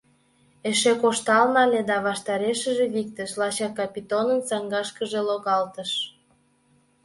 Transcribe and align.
Эше 0.69 0.93
коштал 1.01 1.45
нале 1.55 1.81
да 1.89 1.97
ваштарешыже 2.07 2.85
виктыш, 2.95 3.31
лачак 3.39 3.73
Капитонын 3.79 4.41
саҥгашкыже 4.49 5.19
логалтыш. 5.27 5.91